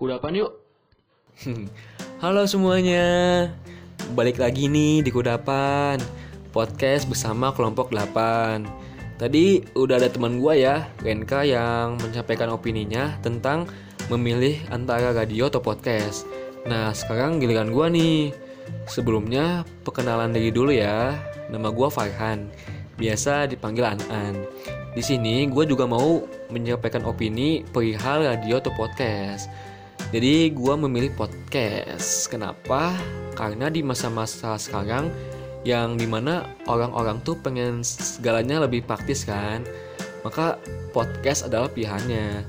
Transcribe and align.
Kudapan 0.00 0.32
yuk. 0.32 0.56
Halo 2.24 2.48
semuanya. 2.48 3.04
Balik 4.16 4.40
lagi 4.40 4.64
nih 4.64 5.04
di 5.04 5.12
Kudapan. 5.12 6.00
Podcast 6.56 7.04
bersama 7.04 7.52
kelompok 7.52 7.92
8. 7.92 8.64
Tadi 9.20 9.60
udah 9.76 10.00
ada 10.00 10.08
teman 10.08 10.40
gua 10.40 10.56
ya, 10.56 10.88
Renka 11.04 11.44
yang 11.44 12.00
menyampaikan 12.00 12.48
opininya 12.48 13.20
tentang 13.20 13.68
memilih 14.08 14.56
antara 14.72 15.12
radio 15.12 15.52
atau 15.52 15.60
podcast. 15.60 16.24
Nah, 16.64 16.96
sekarang 16.96 17.36
giliran 17.36 17.68
gua 17.68 17.92
nih. 17.92 18.32
Sebelumnya 18.88 19.68
perkenalan 19.84 20.32
diri 20.32 20.48
dulu 20.48 20.72
ya. 20.72 21.12
Nama 21.52 21.68
gua 21.68 21.92
Farhan. 21.92 22.48
Biasa 22.96 23.52
dipanggil 23.52 23.84
An-An. 23.84 24.48
Di 24.96 25.04
sini 25.04 25.46
gue 25.46 25.64
juga 25.70 25.86
mau 25.86 26.24
menyampaikan 26.50 27.06
opini 27.06 27.62
perihal 27.68 28.24
radio 28.24 28.58
atau 28.58 28.72
podcast. 28.74 29.69
Jadi 30.10 30.50
gue 30.50 30.74
memilih 30.74 31.14
podcast. 31.14 32.26
Kenapa? 32.26 32.98
Karena 33.38 33.70
di 33.70 33.78
masa-masa 33.78 34.58
sekarang 34.58 35.06
yang 35.62 35.94
di 35.94 36.02
mana 36.10 36.50
orang-orang 36.66 37.22
tuh 37.22 37.38
pengen 37.38 37.86
segalanya 37.86 38.66
lebih 38.66 38.82
praktis 38.82 39.22
kan. 39.22 39.62
Maka 40.26 40.58
podcast 40.90 41.46
adalah 41.46 41.70
pilihannya. 41.70 42.42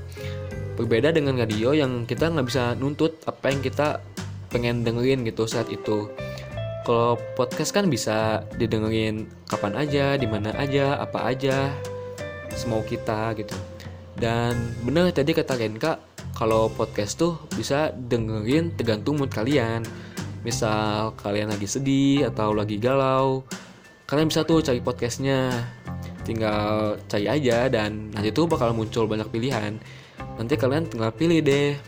Berbeda 0.74 1.14
dengan 1.14 1.38
radio 1.38 1.70
yang 1.70 2.02
kita 2.02 2.34
nggak 2.34 2.50
bisa 2.50 2.74
nuntut 2.74 3.22
apa 3.30 3.54
yang 3.54 3.62
kita 3.62 4.02
pengen 4.50 4.82
dengerin 4.82 5.22
gitu 5.22 5.46
saat 5.46 5.70
itu. 5.70 6.10
Kalau 6.82 7.14
podcast 7.38 7.70
kan 7.70 7.86
bisa 7.86 8.42
didengerin 8.58 9.30
kapan 9.46 9.78
aja, 9.78 10.18
di 10.18 10.26
mana 10.26 10.50
aja, 10.58 10.98
apa 10.98 11.30
aja, 11.30 11.70
semau 12.58 12.82
kita 12.82 13.38
gitu. 13.38 13.54
Dan 14.18 14.58
bener 14.82 15.14
tadi 15.14 15.30
kata 15.30 15.54
Renka, 15.54 16.11
kalau 16.42 16.66
podcast 16.74 17.22
tuh 17.22 17.38
bisa 17.54 17.94
dengerin 17.94 18.74
tergantung 18.74 19.14
mood 19.14 19.30
kalian. 19.30 19.86
Misal 20.42 21.14
kalian 21.14 21.54
lagi 21.54 21.70
sedih 21.70 22.26
atau 22.34 22.50
lagi 22.50 22.82
galau, 22.82 23.46
kalian 24.10 24.26
bisa 24.26 24.42
tuh 24.42 24.58
cari 24.58 24.82
podcastnya. 24.82 25.54
Tinggal 26.26 26.98
cari 27.06 27.30
aja 27.30 27.70
dan 27.70 28.10
nanti 28.10 28.34
tuh 28.34 28.50
bakal 28.50 28.74
muncul 28.74 29.06
banyak 29.06 29.30
pilihan. 29.30 29.78
Nanti 30.34 30.58
kalian 30.58 30.90
tinggal 30.90 31.14
pilih 31.14 31.46
deh. 31.46 31.78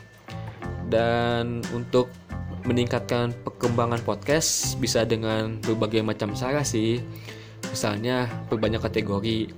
Dan 0.87 1.59
untuk 1.75 2.15
meningkatkan 2.63 3.35
perkembangan 3.43 4.07
podcast 4.07 4.79
bisa 4.79 5.03
dengan 5.03 5.59
berbagai 5.67 6.07
macam 6.07 6.31
cara 6.31 6.63
sih. 6.63 7.03
Misalnya 7.75 8.31
berbanyak 8.47 8.87
kategori, 8.87 9.51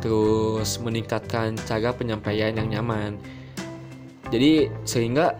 terus 0.00 0.80
meningkatkan 0.80 1.52
cara 1.68 1.92
penyampaian 1.92 2.56
yang 2.56 2.72
nyaman. 2.72 3.20
Jadi 4.28 4.68
sehingga 4.84 5.36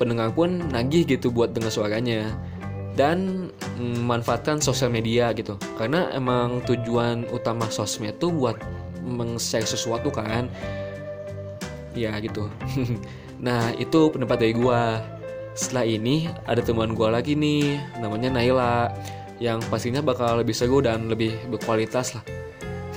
pendengar 0.00 0.32
pun 0.32 0.60
nagih 0.72 1.04
gitu 1.04 1.30
buat 1.30 1.52
dengar 1.52 1.70
suaranya 1.70 2.32
dan 2.96 3.48
memanfaatkan 3.80 4.60
sosial 4.60 4.92
media 4.92 5.32
gitu. 5.32 5.56
Karena 5.76 6.12
emang 6.12 6.60
tujuan 6.68 7.28
utama 7.32 7.68
sosmed 7.68 8.16
tuh 8.20 8.32
buat 8.32 8.56
meng-share 9.04 9.66
sesuatu 9.66 10.12
kan. 10.12 10.48
Ya 11.92 12.16
gitu. 12.20 12.48
nah, 13.46 13.72
itu 13.76 14.08
pendapat 14.12 14.48
dari 14.48 14.54
gua 14.56 15.00
setelah 15.52 15.84
ini 15.84 16.32
ada 16.48 16.64
teman 16.64 16.96
gue 16.96 17.08
lagi 17.12 17.36
nih 17.36 17.76
namanya 18.00 18.32
Naila 18.32 18.88
yang 19.36 19.60
pastinya 19.68 20.00
bakal 20.00 20.40
lebih 20.40 20.56
seru 20.56 20.80
dan 20.80 21.12
lebih 21.12 21.36
berkualitas 21.52 22.16
lah 22.16 22.24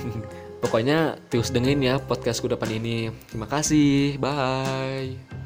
pokoknya 0.60 1.18
terus 1.28 1.52
dengerin 1.52 1.84
ya 1.84 1.94
podcast 2.02 2.42
kudapan 2.42 2.80
ini. 2.82 2.96
Terima 3.30 3.46
kasih. 3.46 4.20
Bye 4.20 5.45